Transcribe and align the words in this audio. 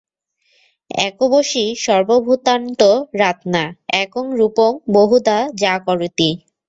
একো 0.91 1.25
বশী 1.29 1.65
সর্বভূতান্তরাত্মা 1.77 3.63
একং 4.01 4.25
রূপং 4.39 4.69
বহুধা 4.93 5.37
য 5.59 5.65
করোতি। 5.85 6.29